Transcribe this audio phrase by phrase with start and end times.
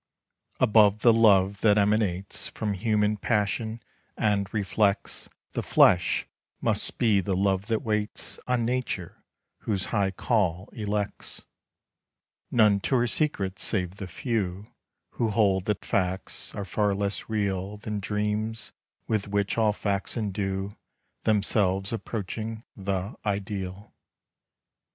[0.59, 3.83] Above the love that emanates From human passion,
[4.17, 6.25] and reflects The flesh,
[6.59, 9.23] must be the love that waits On Nature,
[9.59, 11.43] whose high call elects
[12.49, 14.65] None to her secrets save the few
[15.11, 18.71] Who hold that facts are far less real Than dreams,
[19.07, 20.75] with which all facts indue
[21.25, 23.93] Themselves approaching the Ideal.